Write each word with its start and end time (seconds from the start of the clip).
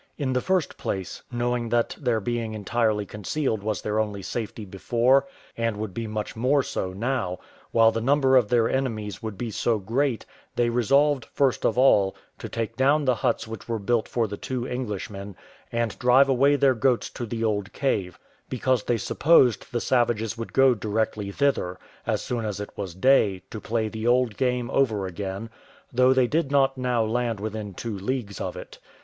In 0.17 0.33
the 0.33 0.41
first 0.41 0.79
place, 0.79 1.21
knowing 1.31 1.69
that 1.69 1.95
their 2.01 2.19
being 2.19 2.55
entirely 2.55 3.05
concealed 3.05 3.61
was 3.61 3.83
their 3.83 3.99
only 3.99 4.23
safety 4.23 4.65
before 4.65 5.27
and 5.55 5.77
would 5.77 5.93
be 5.93 6.07
much 6.07 6.35
more 6.35 6.63
so 6.63 6.91
now, 6.91 7.37
while 7.69 7.91
the 7.91 8.01
number 8.01 8.35
of 8.35 8.47
their 8.49 8.67
enemies 8.67 9.21
would 9.21 9.37
be 9.37 9.51
so 9.51 9.77
great, 9.77 10.25
they 10.55 10.69
resolved, 10.71 11.25
first 11.25 11.63
of 11.67 11.77
all, 11.77 12.15
to 12.39 12.49
take 12.49 12.75
down 12.75 13.05
the 13.05 13.13
huts 13.13 13.47
which 13.47 13.69
were 13.69 13.77
built 13.77 14.07
for 14.07 14.27
the 14.27 14.37
two 14.37 14.67
Englishmen, 14.67 15.35
and 15.71 15.99
drive 15.99 16.27
away 16.29 16.55
their 16.55 16.73
goats 16.73 17.07
to 17.11 17.27
the 17.27 17.43
old 17.43 17.71
cave; 17.71 18.17
because 18.49 18.81
they 18.85 18.97
supposed 18.97 19.71
the 19.71 19.79
savages 19.79 20.35
would 20.35 20.51
go 20.51 20.73
directly 20.73 21.31
thither, 21.31 21.77
as 22.07 22.23
soon 22.23 22.43
as 22.43 22.59
it 22.59 22.71
was 22.75 22.95
day, 22.95 23.43
to 23.51 23.61
play 23.61 23.87
the 23.87 24.07
old 24.07 24.35
game 24.35 24.67
over 24.71 25.05
again, 25.05 25.47
though 25.93 26.11
they 26.11 26.25
did 26.25 26.49
not 26.49 26.75
now 26.75 27.03
land 27.03 27.39
within 27.39 27.75
two 27.75 27.95
leagues 27.95 28.41
of 28.41 28.57
it. 28.57 28.79